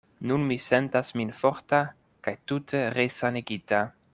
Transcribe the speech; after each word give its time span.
Nun 0.29 0.45
mi 0.51 0.55
sentas 0.67 1.11
min 1.21 1.33
forta 1.41 1.83
kaj 2.29 2.33
tute 2.53 2.85
resanigita. 2.99 3.87